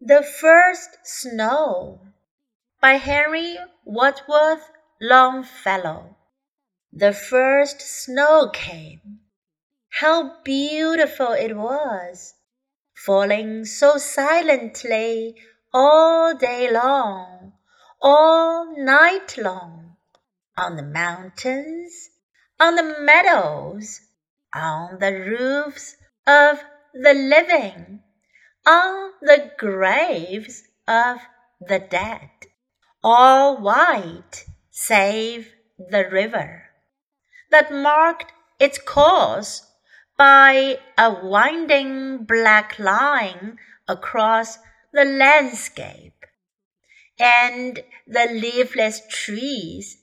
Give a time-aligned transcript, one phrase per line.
[0.00, 1.98] THE FIRST SNOW
[2.80, 6.14] by Henry Wadsworth Longfellow
[6.92, 9.22] The first snow came.
[9.88, 12.34] How beautiful it was,
[12.94, 15.34] falling so silently
[15.74, 17.54] all day long,
[18.00, 19.96] all night long,
[20.56, 22.10] on the mountains,
[22.60, 24.00] on the meadows,
[24.54, 26.62] on the roofs of
[26.94, 27.97] the living
[28.68, 31.18] on the graves of
[31.58, 32.28] the dead,
[33.02, 36.64] all white save the river
[37.50, 39.62] that marked its course
[40.18, 43.56] by a winding black line
[43.88, 44.58] across
[44.92, 46.26] the landscape,
[47.18, 49.96] and the leafless trees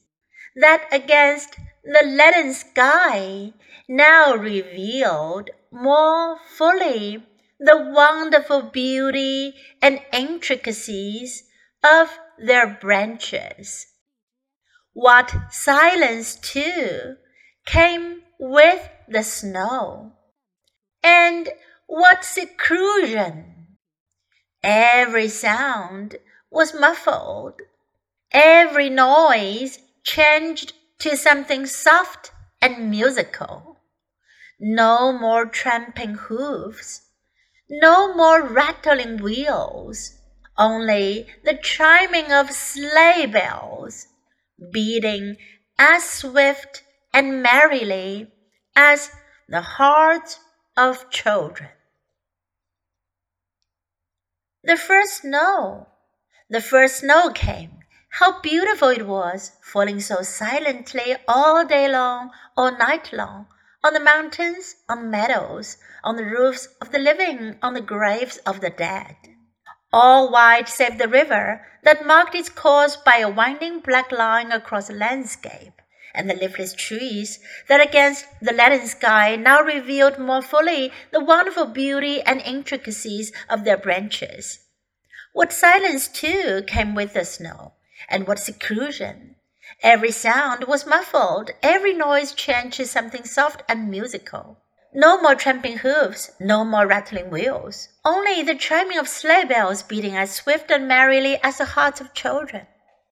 [0.56, 3.54] that against the leaden sky
[3.88, 7.24] now revealed more fully
[7.66, 11.44] the wonderful beauty and intricacies
[11.84, 13.88] of their branches.
[14.94, 17.16] What silence, too,
[17.66, 20.14] came with the snow,
[21.04, 21.50] and
[21.88, 23.78] what seclusion!
[24.62, 26.18] Every sound
[26.52, 27.62] was muffled,
[28.32, 32.32] every noise changed to something soft
[32.62, 33.80] and musical.
[34.60, 37.05] No more tramping hoofs
[37.70, 40.20] no more rattling wheels,
[40.58, 44.08] only the chiming of sleigh bells,
[44.72, 45.38] beating
[45.78, 48.32] as swift and merrily
[48.76, 49.12] as
[49.48, 50.40] the hearts
[50.78, 51.70] of children.
[54.64, 55.88] The first snow,
[56.50, 57.72] the first snow came.
[58.10, 63.48] How beautiful it was, falling so silently all day long, all night long,
[63.86, 68.38] on the mountains, on the meadows, on the roofs of the living, on the graves
[68.38, 69.16] of the dead.
[69.94, 74.88] All white save the river that marked its course by a winding black line across
[74.88, 75.84] the landscape,
[76.16, 77.38] and the leafless trees
[77.70, 83.66] that against the leaden sky now revealed more fully the wonderful beauty and intricacies of
[83.66, 84.62] their branches.
[85.32, 87.74] What silence, too, came with the snow,
[88.10, 89.25] and what seclusion!
[89.84, 94.58] Every sound was muffled, every noise changed to something soft and musical.
[94.94, 100.16] No more tramping hoofs, no more rattling wheels, only the chiming of sleigh bells beating
[100.16, 102.68] as swift and merrily as the hearts of children.